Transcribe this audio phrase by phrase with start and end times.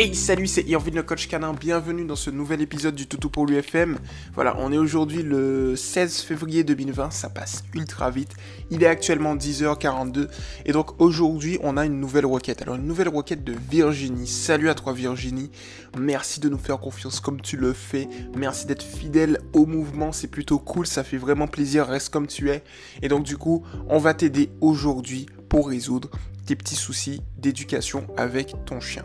[0.00, 3.44] Hey salut c'est Irvin le coach canin, bienvenue dans ce nouvel épisode du Toutou pour
[3.44, 3.98] l'UFM.
[4.32, 8.30] Voilà, on est aujourd'hui le 16 février 2020, ça passe ultra vite.
[8.70, 10.28] Il est actuellement 10h42
[10.64, 12.62] et donc aujourd'hui on a une nouvelle requête.
[12.62, 14.26] Alors une nouvelle requête de Virginie.
[14.26, 15.50] Salut à toi Virginie,
[15.98, 18.08] merci de nous faire confiance comme tu le fais.
[18.34, 22.48] Merci d'être fidèle au mouvement, c'est plutôt cool, ça fait vraiment plaisir, reste comme tu
[22.48, 22.64] es.
[23.02, 26.08] Et donc du coup on va t'aider aujourd'hui pour résoudre
[26.46, 29.04] tes petits soucis d'éducation avec ton chien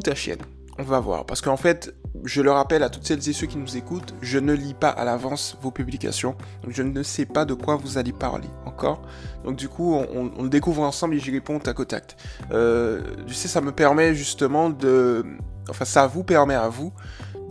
[0.00, 0.40] ta chienne.
[0.78, 1.24] On va voir.
[1.24, 4.38] Parce qu'en fait, je le rappelle à toutes celles et ceux qui nous écoutent, je
[4.38, 6.36] ne lis pas à l'avance vos publications.
[6.68, 9.02] Je ne sais pas de quoi vous allez parler encore.
[9.44, 12.16] Donc du coup, on, le découvre ensemble et j'y réponds tac au tact.
[12.52, 15.24] Euh, tu sais, ça me permet justement de...
[15.70, 16.92] Enfin, ça vous permet à vous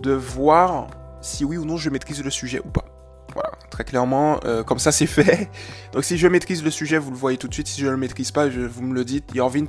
[0.01, 0.87] de voir
[1.21, 2.85] si oui ou non je maîtrise le sujet ou pas.
[3.33, 5.49] Voilà, très clairement, euh, comme ça c'est fait.
[5.93, 7.67] Donc si je maîtrise le sujet, vous le voyez tout de suite.
[7.67, 9.33] Si je ne le maîtrise pas, je, vous me le dites.
[9.33, 9.65] Yorvin,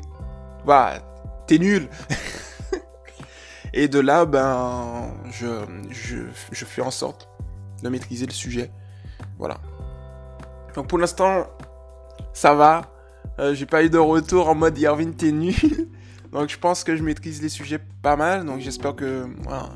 [0.64, 1.00] voilà,
[1.46, 1.88] t'es nul.
[3.78, 5.46] Et de là, ben, je,
[5.90, 7.28] je, fais en sorte
[7.82, 8.70] de maîtriser le sujet.
[9.38, 9.60] Voilà.
[10.74, 11.46] Donc pour l'instant,
[12.32, 12.90] ça va.
[13.38, 15.30] Euh, j'ai pas eu de retour en mode Yarvin t'es.
[16.32, 18.46] Donc je pense que je maîtrise les sujets pas mal.
[18.46, 19.26] Donc j'espère que,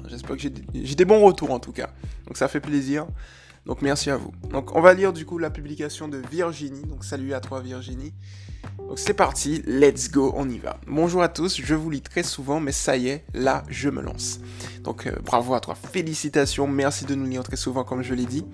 [0.08, 1.90] j'espère que j'ai des bons retours en tout cas.
[2.26, 3.06] Donc ça fait plaisir.
[3.66, 4.32] Donc merci à vous.
[4.50, 6.82] Donc on va lire du coup la publication de Virginie.
[6.82, 8.12] Donc salut à toi Virginie.
[8.78, 10.78] Donc c'est parti, let's go, on y va.
[10.86, 14.02] Bonjour à tous, je vous lis très souvent, mais ça y est, là, je me
[14.02, 14.40] lance.
[14.82, 18.26] Donc euh, bravo à toi, félicitations, merci de nous lire très souvent comme je l'ai
[18.26, 18.44] dit.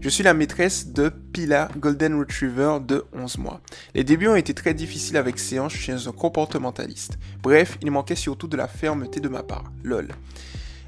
[0.00, 3.60] Je suis la maîtresse de Pila Golden Retriever de 11 mois.
[3.94, 7.18] Les débuts ont été très difficiles avec séance chez un comportementaliste.
[7.42, 9.64] Bref, il manquait surtout de la fermeté de ma part.
[9.82, 10.08] Lol.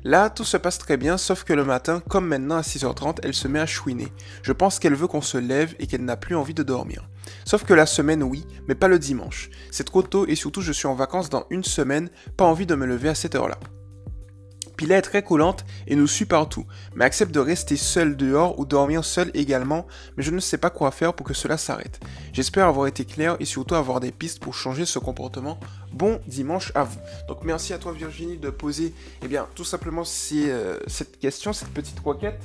[0.04, 3.34] Là, tout se passe très bien, sauf que le matin, comme maintenant à 6h30, elle
[3.34, 4.08] se met à chouiner.
[4.42, 7.08] Je pense qu'elle veut qu'on se lève et qu'elle n'a plus envie de dormir.
[7.44, 9.50] Sauf que la semaine, oui, mais pas le dimanche.
[9.70, 12.74] C'est trop tôt et surtout je suis en vacances dans une semaine, pas envie de
[12.74, 13.58] me lever à cette heure-là.
[14.78, 18.64] Pila est très collante et nous suit partout, mais accepte de rester seule dehors ou
[18.64, 21.98] dormir seule également, mais je ne sais pas quoi faire pour que cela s'arrête.
[22.32, 25.58] J'espère avoir été clair et surtout avoir des pistes pour changer ce comportement.
[25.92, 27.00] Bon dimanche à vous.
[27.26, 28.94] Donc merci à toi Virginie de poser
[29.24, 32.40] eh bien, tout simplement euh, cette question, cette petite requête.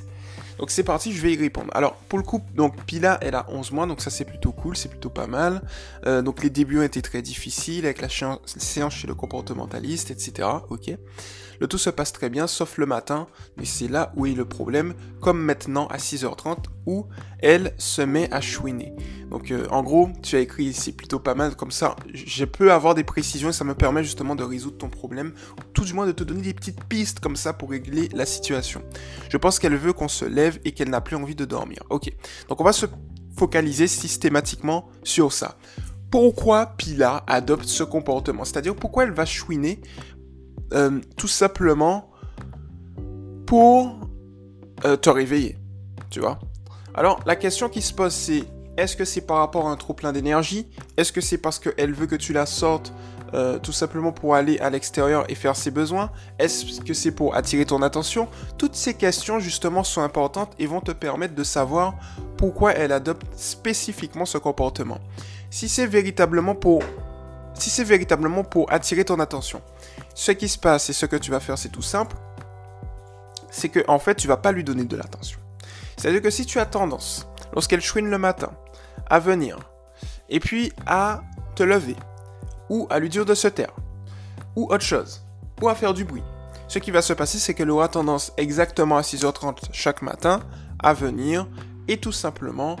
[0.58, 1.70] Donc c'est parti, je vais y répondre.
[1.74, 4.76] Alors pour le coup, donc Pila elle a 11 mois, donc ça c'est plutôt cool,
[4.76, 5.62] c'est plutôt pas mal.
[6.06, 10.48] Euh, donc les débuts ont été très difficiles avec la séance chez le comportementaliste, etc.
[10.70, 10.92] Ok.
[11.60, 14.44] Le tout se passe très bien, sauf le matin, mais c'est là où est le
[14.44, 17.06] problème, comme maintenant à 6h30, où
[17.38, 18.92] elle se met à chouiner.
[19.30, 22.72] Donc euh, en gros, tu as écrit ici plutôt pas mal, comme ça, je peux
[22.72, 25.94] avoir des précisions et ça me permet justement de résoudre ton problème, ou tout du
[25.94, 28.82] moins de te donner des petites pistes comme ça pour régler la situation.
[29.28, 31.82] Je pense qu'elle veut qu'on se lève et qu'elle n'a plus envie de dormir.
[31.90, 32.12] Ok,
[32.48, 32.86] donc on va se
[33.36, 35.56] focaliser systématiquement sur ça
[36.14, 38.44] pourquoi Pila adopte ce comportement?
[38.44, 39.80] C'est-à-dire pourquoi elle va chouiner
[40.72, 42.08] euh, tout simplement
[43.46, 43.98] pour
[44.84, 45.58] euh, te réveiller?
[46.10, 46.38] Tu vois?
[46.94, 48.44] Alors, la question qui se pose, c'est
[48.76, 50.68] est-ce que c'est par rapport à un trop plein d'énergie?
[50.96, 52.92] Est-ce que c'est parce qu'elle veut que tu la sortes
[53.34, 57.34] euh, tout simplement pour aller à l'extérieur et faire ses besoins Est-ce que c'est pour
[57.34, 58.28] attirer ton attention?
[58.58, 61.94] Toutes ces questions justement sont importantes et vont te permettre de savoir
[62.36, 64.98] pourquoi elle adopte spécifiquement ce comportement.
[65.50, 66.82] Si c'est véritablement pour
[68.68, 69.62] attirer ton attention,
[70.14, 72.16] ce qui se passe et ce que tu vas faire, c'est tout simple.
[73.50, 75.40] C'est que en fait, tu vas pas lui donner de l'attention.
[75.96, 78.52] C'est-à-dire que si tu as tendance, lorsqu'elle chouine le matin,
[79.10, 79.58] à venir,
[80.28, 81.22] et puis à
[81.56, 81.96] te lever,
[82.70, 83.74] ou à lui dire de se taire,
[84.56, 85.24] ou autre chose,
[85.62, 86.22] ou à faire du bruit,
[86.68, 90.40] ce qui va se passer, c'est qu'elle aura tendance exactement à 6h30 chaque matin
[90.78, 91.46] à venir
[91.88, 92.76] et tout simplement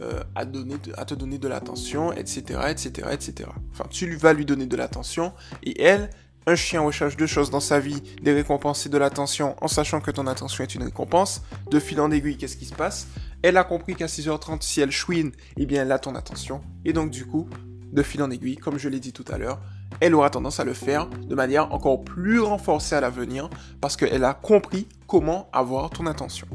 [0.00, 3.50] euh, à, donner te donner de l'attention, etc., etc., etc.
[3.72, 5.32] Enfin, tu vas lui donner de l'attention
[5.62, 6.10] et elle,
[6.46, 10.00] un chien recherche deux choses dans sa vie, des récompenses et de l'attention, en sachant
[10.00, 11.42] que ton attention est une récompense.
[11.70, 13.08] De fil en aiguille, qu'est-ce qui se passe?
[13.42, 16.60] Elle a compris qu'à 6h30, si elle chouine, eh bien elle a ton attention.
[16.84, 17.48] Et donc du coup,
[17.92, 19.60] de fil en aiguille, comme je l'ai dit tout à l'heure,
[20.00, 23.48] elle aura tendance à le faire de manière encore plus renforcée à l'avenir,
[23.80, 26.46] parce qu'elle a compris comment avoir ton attention.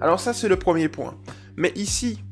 [0.00, 1.16] Alors ça, c'est le premier point.
[1.56, 2.22] Mais ici,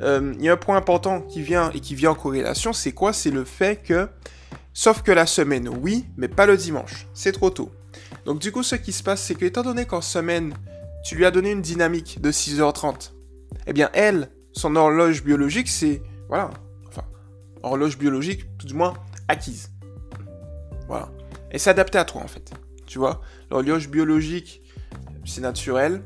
[0.00, 2.92] euh, il y a un point important qui vient et qui vient en corrélation, c'est
[2.92, 3.12] quoi?
[3.12, 4.08] C'est le fait que
[4.80, 7.08] Sauf que la semaine, oui, mais pas le dimanche.
[7.12, 7.72] C'est trop tôt.
[8.26, 10.54] Donc du coup, ce qui se passe, c'est que étant donné qu'en semaine,
[11.04, 13.10] tu lui as donné une dynamique de 6h30,
[13.66, 16.00] eh bien elle, son horloge biologique, c'est...
[16.28, 16.50] Voilà.
[17.62, 18.94] Horloge biologique, tout du moins,
[19.28, 19.70] acquise.
[20.86, 21.10] Voilà.
[21.50, 22.50] Et c'est adapté à toi, en fait.
[22.86, 23.20] Tu vois
[23.50, 24.62] L'horloge biologique,
[25.24, 26.02] c'est naturel.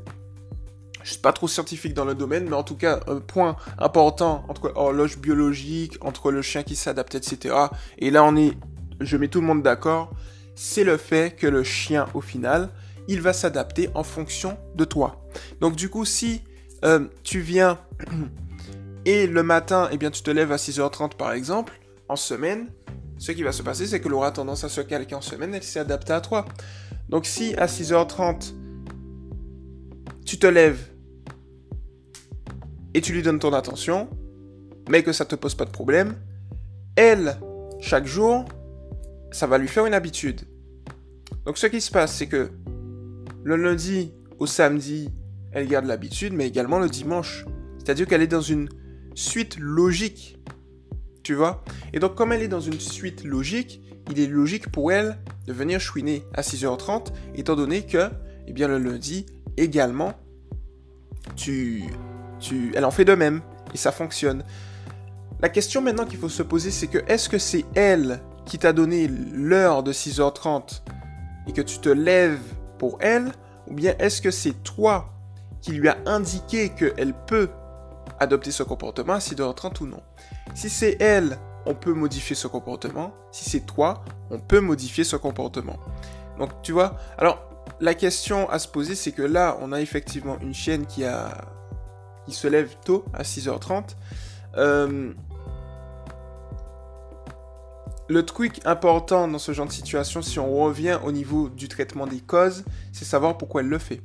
[1.03, 4.45] Je suis pas trop scientifique dans le domaine, mais en tout cas, un point important
[4.47, 7.55] entre horloge biologique, entre le chien qui s'adapte, etc.
[7.97, 8.53] Et là, on est,
[9.01, 10.11] je mets tout le monde d'accord.
[10.55, 12.69] c'est le fait que le chien, au final,
[13.07, 15.25] il va s'adapter en fonction de toi.
[15.59, 16.41] Donc du coup, si
[16.85, 17.79] euh, tu viens
[19.05, 21.79] et le matin, eh bien, tu te lèves à 6h30 par exemple,
[22.09, 22.67] en semaine,
[23.17, 25.53] ce qui va se passer, c'est que l'on aura tendance à se calquer en semaine,
[25.53, 26.45] elle s'est adaptée à toi.
[27.09, 28.53] Donc si à 6h30,
[30.25, 30.89] tu te lèves
[32.93, 34.09] et tu lui donnes ton attention,
[34.89, 36.15] mais que ça te pose pas de problème,
[36.95, 37.37] elle,
[37.79, 38.45] chaque jour,
[39.31, 40.41] ça va lui faire une habitude.
[41.45, 42.51] Donc ce qui se passe, c'est que
[43.43, 45.09] le lundi au samedi,
[45.51, 47.45] elle garde l'habitude, mais également le dimanche.
[47.77, 48.69] C'est-à-dire qu'elle est dans une
[49.15, 50.37] suite logique.
[51.23, 51.63] Tu vois?
[51.93, 53.81] Et donc comme elle est dans une suite logique,
[54.11, 55.17] il est logique pour elle
[55.47, 58.09] de venir chouiner à 6h30, étant donné que,
[58.47, 59.25] eh bien, le lundi,
[59.57, 60.13] également,
[61.35, 61.83] tu,
[62.39, 63.41] tu, elle en fait de même,
[63.73, 64.43] et ça fonctionne.
[65.41, 68.73] La question maintenant qu'il faut se poser, c'est que est-ce que c'est elle qui t'a
[68.73, 70.81] donné l'heure de 6h30
[71.47, 72.41] et que tu te lèves
[72.77, 73.31] pour elle,
[73.67, 75.13] ou bien est-ce que c'est toi
[75.61, 77.49] qui lui a indiqué qu'elle peut
[78.19, 80.01] adopter ce comportement 6h30 ou non
[80.55, 83.13] Si c'est elle, on peut modifier ce comportement.
[83.31, 85.77] Si c'est toi, on peut modifier ce comportement.
[86.37, 90.37] Donc tu vois, alors la question à se poser, c'est que là, on a effectivement
[90.41, 91.45] une chienne qui, a,
[92.25, 93.95] qui se lève tôt, à 6h30.
[94.57, 95.13] Euh,
[98.09, 102.05] le truc important dans ce genre de situation, si on revient au niveau du traitement
[102.05, 104.01] des causes, c'est savoir pourquoi elle le fait.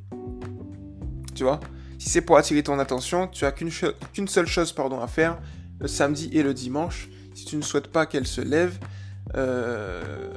[1.34, 1.60] Tu vois?
[1.98, 5.38] Si c'est pour attirer ton attention, tu as qu'une seule chose pardon, à faire
[5.80, 7.08] le samedi et le dimanche.
[7.34, 8.78] Si tu ne souhaites pas qu'elle se lève,
[9.34, 10.30] euh,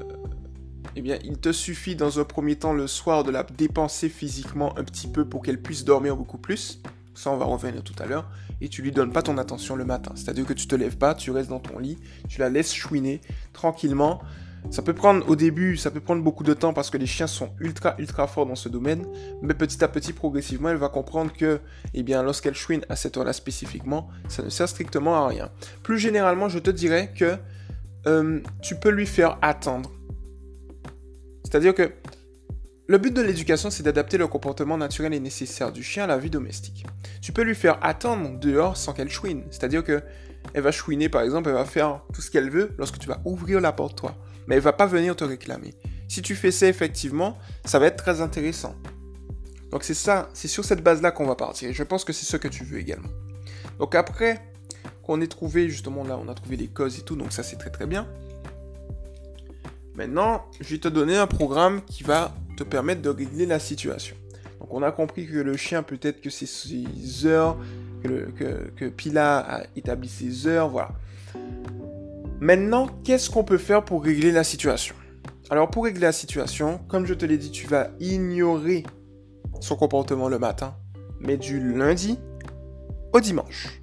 [0.95, 4.77] eh bien, il te suffit dans un premier temps le soir de la dépenser physiquement
[4.77, 6.81] un petit peu pour qu'elle puisse dormir beaucoup plus.
[7.13, 8.29] Ça, on va revenir tout à l'heure.
[8.59, 10.11] Et tu lui donnes pas ton attention le matin.
[10.15, 11.97] C'est-à-dire que tu te lèves pas, tu restes dans ton lit,
[12.27, 13.21] tu la laisses chouiner
[13.53, 14.21] tranquillement.
[14.69, 17.27] Ça peut prendre au début, ça peut prendre beaucoup de temps parce que les chiens
[17.27, 19.05] sont ultra ultra forts dans ce domaine,
[19.41, 21.59] mais petit à petit, progressivement, elle va comprendre que,
[21.93, 25.49] eh bien, lorsqu'elle chouine à cette heure-là spécifiquement, ça ne sert strictement à rien.
[25.83, 27.37] Plus généralement, je te dirais que
[28.07, 29.91] euh, tu peux lui faire attendre
[31.51, 31.91] c'est-à-dire que
[32.87, 36.17] le but de l'éducation, c'est d'adapter le comportement naturel et nécessaire du chien à la
[36.17, 36.85] vie domestique.
[37.21, 39.43] Tu peux lui faire attendre dehors sans qu'elle chouine.
[39.51, 40.01] C'est-à-dire que
[40.53, 43.21] elle va chouiner, par exemple, elle va faire tout ce qu'elle veut lorsque tu vas
[43.25, 44.15] ouvrir la porte toi.
[44.47, 45.73] Mais elle va pas venir te réclamer.
[46.07, 48.75] Si tu fais ça effectivement, ça va être très intéressant.
[49.71, 51.71] Donc c'est ça, c'est sur cette base-là qu'on va partir.
[51.71, 53.09] Je pense que c'est ce que tu veux également.
[53.79, 54.41] Donc après
[55.03, 57.55] qu'on ait trouvé, justement là, on a trouvé les causes et tout, donc ça c'est
[57.55, 58.07] très très bien.
[59.95, 64.15] Maintenant, je vais te donner un programme qui va te permettre de régler la situation.
[64.59, 67.57] Donc on a compris que le chien, peut-être que c'est ses heures,
[68.01, 70.91] que, Pila a établi ses heures, voilà.
[72.39, 74.95] Maintenant, qu'est-ce qu'on peut faire pour régler la situation?
[75.49, 78.83] Alors pour régler la situation, comme je te l'ai dit, tu vas ignorer
[79.59, 80.75] son comportement le matin,
[81.19, 82.17] mais du lundi
[83.13, 83.81] au dimanche.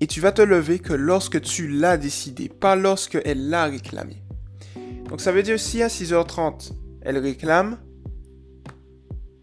[0.00, 4.22] Et tu vas te lever que lorsque tu l'as décidé, pas lorsque elle l'a réclamé.
[5.08, 6.72] Donc ça veut dire si à 6h30,
[7.02, 7.78] elle réclame,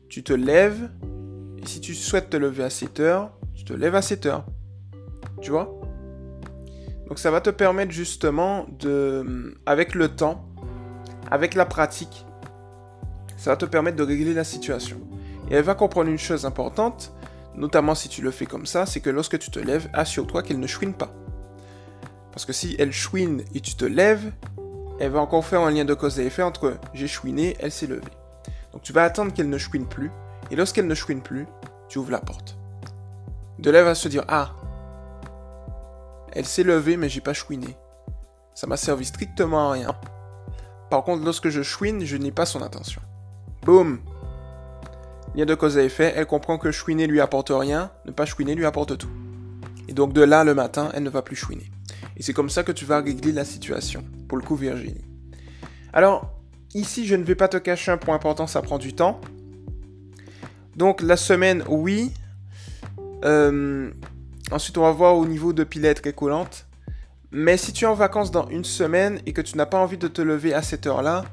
[0.09, 0.89] tu te lèves,
[1.61, 4.43] et si tu souhaites te lever à 7h, tu te lèves à 7h.
[5.41, 5.79] Tu vois?
[7.07, 10.47] Donc ça va te permettre justement de, avec le temps,
[11.31, 12.25] avec la pratique,
[13.35, 14.99] ça va te permettre de régler la situation.
[15.49, 17.13] Et elle va comprendre une chose importante,
[17.55, 20.59] notamment si tu le fais comme ça, c'est que lorsque tu te lèves, assure-toi qu'elle
[20.59, 21.11] ne chouine pas.
[22.31, 24.31] Parce que si elle chouine et tu te lèves,
[24.99, 27.87] elle va encore faire un lien de cause et effet entre j'ai chouiné, elle s'est
[27.87, 28.01] levée.
[28.71, 30.11] Donc tu vas attendre qu'elle ne chouine plus,
[30.51, 31.47] et lorsqu'elle ne chouine plus,
[31.87, 32.57] tu ouvres la porte.
[33.59, 34.55] De là, elle va se dire Ah,
[36.33, 37.75] elle s'est levée, mais j'ai pas chouiné.
[38.53, 39.95] Ça m'a servi strictement à rien.
[40.89, 43.01] Par contre, lorsque je chouine, je n'ai pas son attention.
[43.63, 43.99] Boum
[45.35, 48.55] Lien de cause à effet, elle comprend que chouiner lui apporte rien, ne pas chouiner
[48.55, 49.11] lui apporte tout.
[49.87, 51.69] Et donc de là, le matin, elle ne va plus chouiner.
[52.17, 55.05] Et c'est comme ça que tu vas régler la situation, pour le coup Virginie.
[55.93, 56.31] Alors,
[56.73, 59.21] ici, je ne vais pas te cacher un point important, ça prend du temps.
[60.79, 62.11] Donc la semaine, oui.
[63.25, 63.91] Euh,
[64.49, 66.65] ensuite, on va voir au niveau de pilette très collante.
[67.31, 69.97] Mais si tu es en vacances dans une semaine et que tu n'as pas envie
[69.97, 71.25] de te lever à cette heure-là,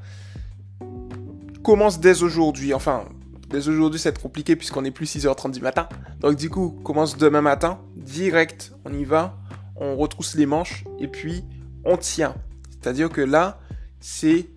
[1.63, 2.73] commence dès aujourd'hui.
[2.73, 3.05] Enfin,
[3.49, 5.87] Dès aujourd'hui, c'est compliqué puisqu'on est plus 6h30 du matin.
[6.19, 9.37] Donc du coup, commence demain matin, direct, on y va,
[9.77, 11.45] on retrousse les manches et puis
[11.85, 12.35] on tient.
[12.71, 13.61] C'est-à-dire que là,
[14.01, 14.47] c'est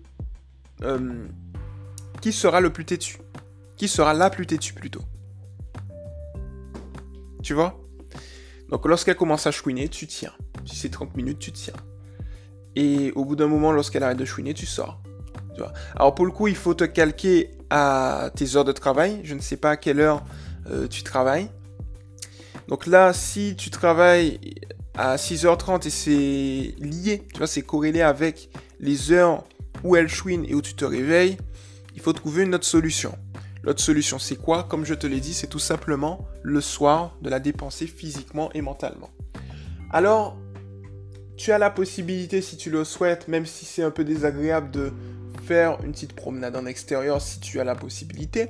[0.81, 1.25] euh,
[2.19, 3.19] qui sera le plus têtu?
[3.87, 5.01] Sera la plus têtue plutôt
[7.43, 7.79] Tu vois?
[8.69, 10.33] Donc lorsqu'elle commence à chouiner, tu tiens.
[10.65, 11.73] Si c'est 30 minutes, tu tiens.
[12.75, 15.01] Et au bout d'un moment, lorsqu'elle arrête de chouiner, tu sors.
[15.95, 19.21] Alors pour le coup, il faut te calquer à tes heures de travail.
[19.23, 20.23] Je ne sais pas à quelle heure
[20.69, 21.49] euh, tu travailles.
[22.67, 24.39] Donc là, si tu travailles
[24.97, 29.43] à 6h30 et c'est lié, tu vois, c'est corrélé avec les heures
[29.83, 31.37] où elle chouine et où tu te réveilles,
[31.95, 33.17] il faut trouver une autre solution.
[33.63, 34.63] L'autre solution, c'est quoi?
[34.63, 38.61] Comme je te l'ai dit, c'est tout simplement le soir de la dépenser physiquement et
[38.61, 39.11] mentalement.
[39.91, 40.37] Alors,
[41.37, 44.91] tu as la possibilité, si tu le souhaites, même si c'est un peu désagréable, de
[45.43, 48.49] faire une petite promenade en extérieur si tu as la possibilité,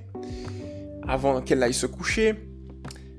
[1.07, 2.35] avant qu'elle aille se coucher.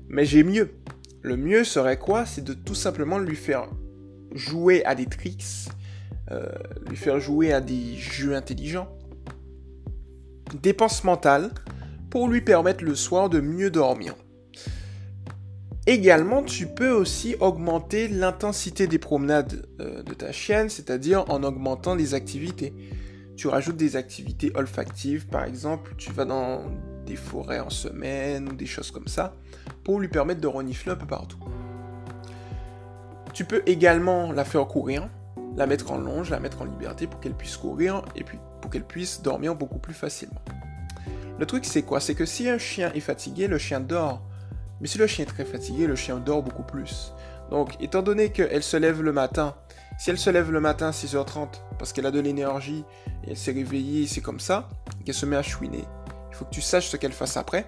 [0.07, 0.75] Mais j'ai mieux.
[1.21, 2.25] Le mieux serait quoi?
[2.25, 3.67] C'est de tout simplement lui faire
[4.33, 5.69] jouer à des tricks,
[6.31, 6.47] euh,
[6.87, 8.89] lui faire jouer à des jeux intelligents.
[10.61, 11.51] Dépense mentale
[12.13, 14.13] pour lui permettre le soir de mieux dormir.
[15.87, 21.95] Également, tu peux aussi augmenter l'intensité des promenades euh, de ta chienne, c'est-à-dire en augmentant
[21.95, 22.71] les activités.
[23.35, 26.65] Tu rajoutes des activités olfactives, par exemple, tu vas dans
[27.07, 29.33] des forêts en semaine ou des choses comme ça,
[29.83, 31.39] pour lui permettre de renifler un peu partout.
[33.33, 35.09] Tu peux également la faire courir,
[35.57, 38.69] la mettre en longe, la mettre en liberté pour qu'elle puisse courir et puis pour
[38.69, 40.43] qu'elle puisse dormir beaucoup plus facilement.
[41.43, 41.99] Le truc, c'est quoi?
[41.99, 44.21] C'est que si un chien est fatigué, le chien dort.
[44.79, 47.11] Mais si le chien est très fatigué, le chien dort beaucoup plus.
[47.51, 49.53] Donc, étant donné qu'elle se lève le matin,
[49.99, 52.85] si elle se lève le matin à 6h30 parce qu'elle a de l'énergie
[53.25, 54.69] et elle s'est réveillée, c'est comme ça,
[55.03, 55.83] qu'elle se met à chouiner,
[56.31, 57.65] il faut que tu saches ce qu'elle fasse après.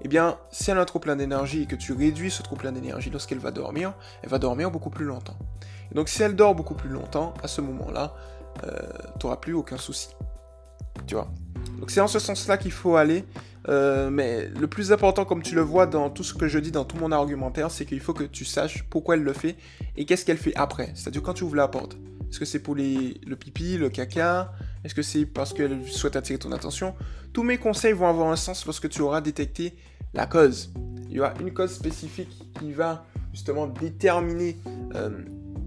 [0.00, 2.56] Eh bien, si elle a un trop plein d'énergie et que tu réduis ce trop
[2.56, 3.92] plein d'énergie lorsqu'elle va dormir,
[4.22, 5.36] elle va dormir beaucoup plus longtemps.
[5.90, 8.14] Et donc, si elle dort beaucoup plus longtemps, à ce moment-là,
[8.64, 8.78] euh,
[9.20, 10.16] tu n'auras plus aucun souci.
[11.06, 11.28] Tu vois?
[11.82, 13.24] Donc c'est en ce sens-là qu'il faut aller.
[13.68, 16.70] Euh, mais le plus important, comme tu le vois dans tout ce que je dis,
[16.70, 19.56] dans tout mon argumentaire, c'est qu'il faut que tu saches pourquoi elle le fait
[19.96, 20.92] et qu'est-ce qu'elle fait après.
[20.94, 21.96] C'est-à-dire quand tu ouvres la porte.
[22.30, 24.52] Est-ce que c'est pour le pipi, le caca?
[24.84, 26.94] Est-ce que c'est parce qu'elle souhaite attirer ton attention?
[27.32, 29.74] Tous mes conseils vont avoir un sens lorsque tu auras détecté
[30.14, 30.72] la cause.
[31.10, 34.56] Il y aura une cause spécifique qui va justement déterminer
[34.94, 35.10] euh,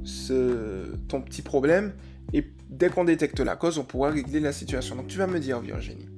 [0.05, 1.91] ce, ton petit problème
[2.31, 4.95] et dès qu'on détecte la cause, on pourra régler la situation.
[4.95, 6.09] Donc tu vas me dire, Virginie.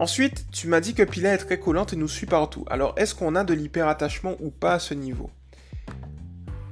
[0.00, 2.64] Ensuite, tu m'as dit que Pila est très collante et nous suit partout.
[2.68, 5.30] Alors, est-ce qu'on a de l'hyperattachement ou pas à ce niveau?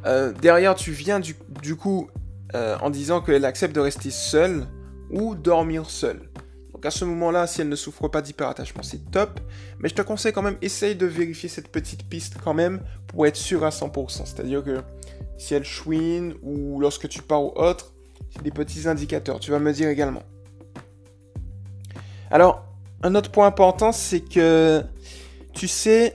[0.07, 1.37] Euh, Derrière, tu viens du,
[1.77, 2.09] coup
[2.55, 4.67] euh, en disant qu'elle accepte de rester seule
[5.11, 6.31] ou dormir seule.
[6.73, 9.39] Donc à ce moment-là, si elle ne souffre pas d'hyperattachement, c'est top.
[9.79, 13.25] Mais je te conseille quand même, essaye de vérifier cette petite piste quand même pour
[13.27, 14.27] être sûr à 100%.
[14.27, 14.81] C'est-à-dire que
[15.39, 17.92] si elle chouine ou lorsque tu pars ou autre,
[18.43, 19.41] des petits indicateurs.
[19.41, 20.23] Tu vas me dire également.
[22.31, 22.65] Alors,
[23.03, 24.83] un autre point important, c'est que
[25.53, 26.15] tu sais,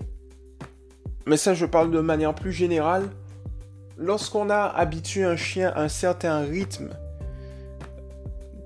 [1.25, 3.09] mais ça je parle de manière plus générale,
[3.97, 6.89] lorsqu'on a habitué un chien à un certain rythme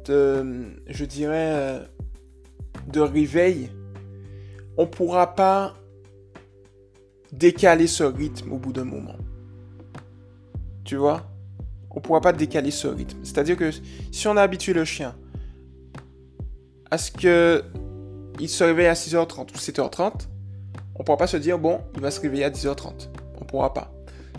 [0.06, 1.82] de, je dirais,
[2.88, 3.72] de réveil,
[4.78, 5.76] on ne pourra pas
[7.32, 9.18] décaler ce rythme au bout d'un moment.
[10.84, 11.31] Tu vois?
[11.92, 13.20] On ne pourra pas décaler ce rythme.
[13.24, 13.70] C'est-à-dire que
[14.12, 15.16] si on a habitué le chien
[16.90, 17.64] à ce que
[18.40, 20.28] il se réveille à 6h30 ou 7h30,
[20.96, 23.10] on ne pourra pas se dire, bon, il va se réveiller à 10h30.
[23.36, 23.94] On ne pourra pas.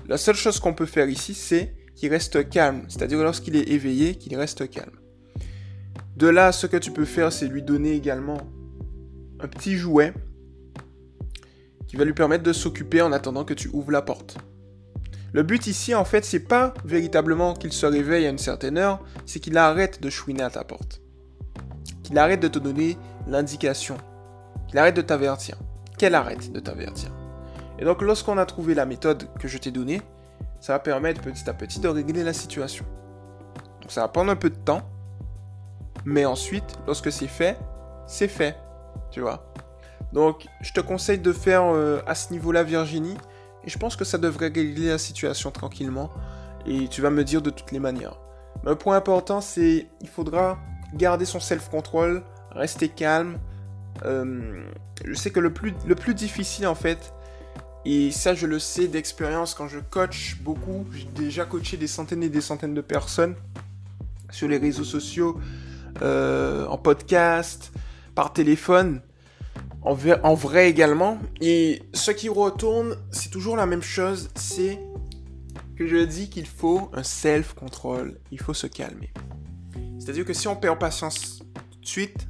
[0.08, 2.84] La seule chose qu'on peut faire ici, c'est qu'il reste calme.
[2.88, 4.96] C'est-à-dire lorsqu'il est éveillé, qu'il reste calme.
[6.16, 8.38] De là, ce que tu peux faire, c'est lui donner également
[9.40, 10.12] un petit jouet
[11.86, 14.36] qui va lui permettre de s'occuper en attendant que tu ouvres la porte.
[15.32, 19.00] Le but ici, en fait, c'est pas véritablement qu'il se réveille à une certaine heure,
[19.24, 21.00] c'est qu'il arrête de chouiner à ta porte.
[22.02, 23.96] Qu'il arrête de te donner l'indication.
[24.68, 25.56] Qu'il arrête de t'avertir.
[25.96, 27.10] Qu'elle arrête de t'avertir.
[27.78, 30.02] Et donc, lorsqu'on a trouvé la méthode que je t'ai donnée,
[30.60, 32.84] ça va permettre petit à petit de régler la situation.
[33.80, 34.82] Donc, ça va prendre un peu de temps,
[36.04, 37.56] mais ensuite, lorsque c'est fait,
[38.06, 38.56] c'est fait.
[39.10, 39.52] Tu vois?
[40.12, 43.16] Donc, je te conseille de faire euh, à ce niveau-là, Virginie,
[43.64, 46.10] et je pense que ça devrait régler la situation tranquillement.
[46.66, 48.18] Et tu vas me dire de toutes les manières.
[48.64, 50.58] Un point important, c'est il faudra
[50.94, 53.38] garder son self-control, rester calme.
[54.04, 54.64] Euh,
[55.04, 57.12] je sais que le plus, le plus difficile en fait,
[57.84, 62.22] et ça je le sais d'expérience quand je coach beaucoup, j'ai déjà coaché des centaines
[62.22, 63.34] et des centaines de personnes
[64.30, 65.38] sur les réseaux sociaux,
[66.00, 67.72] euh, en podcast,
[68.14, 69.02] par téléphone
[69.82, 71.18] en, vrai également.
[71.40, 74.78] Et ce qui retourne, c'est toujours la même chose, c'est
[75.76, 79.12] que je dis qu'il faut un self-control, il faut se calmer.
[79.98, 81.38] C'est-à-dire que si on perd patience
[81.70, 82.28] tout de suite,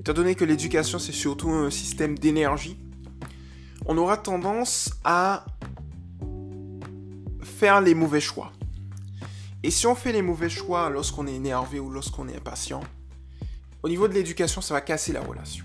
[0.00, 2.78] étant donné que l'éducation c'est surtout un système d'énergie,
[3.86, 5.44] on aura tendance à
[7.42, 8.52] faire les mauvais choix.
[9.62, 12.80] Et si on fait les mauvais choix lorsqu'on est énervé ou lorsqu'on est impatient,
[13.82, 15.64] au niveau de l'éducation, ça va casser la relation.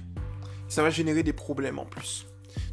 [0.67, 2.27] Ça va générer des problèmes en plus.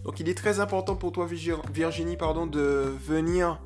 [0.05, 1.27] Donc il est très important pour toi,
[1.73, 3.61] Virginie, pardon, de venir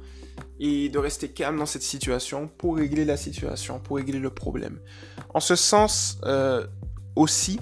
[0.59, 4.81] et de rester calme dans cette situation pour régler la situation, pour régler le problème.
[5.33, 6.67] En ce sens euh,
[7.17, 7.59] aussi,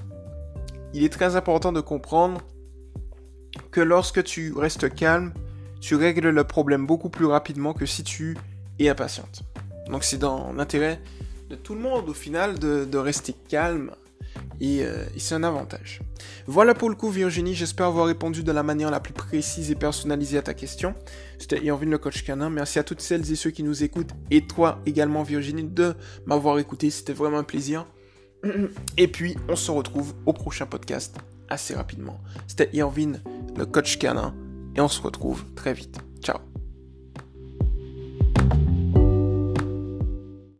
[0.94, 2.40] il est très important de comprendre
[3.70, 5.32] que lorsque tu restes calme,
[5.80, 8.36] tu règles le problème beaucoup plus rapidement que si tu
[8.78, 9.42] es impatiente.
[9.88, 11.00] Donc c'est dans l'intérêt
[11.50, 13.90] de tout le monde au final de, rester calme
[14.62, 16.00] euh, et, c'est un avantage.
[16.46, 19.74] Voilà pour le coup Virginie, j'espère avoir répondu de la manière la plus précise et
[19.74, 20.94] personnalisée à ta question.
[21.38, 24.46] C'était Irvine le coach canin, merci à toutes celles et ceux qui nous écoutent et
[24.46, 25.94] toi également Virginie de
[26.26, 27.86] m'avoir écouté, c'était vraiment un plaisir.
[28.96, 31.16] Et puis on se retrouve au prochain podcast
[31.48, 32.20] assez rapidement.
[32.46, 33.22] C'était Irvine
[33.56, 34.34] le coach canin
[34.74, 35.98] et on se retrouve très vite.
[36.22, 36.51] Ciao